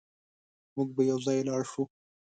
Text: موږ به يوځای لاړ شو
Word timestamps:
موږ 0.75 0.89
به 0.95 1.01
يوځای 1.11 1.39
لاړ 1.49 1.61
شو 1.71 1.83